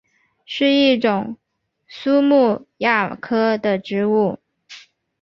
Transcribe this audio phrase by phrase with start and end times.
[0.47, 1.37] 是一种
[1.87, 4.39] 苏木亚科的植物。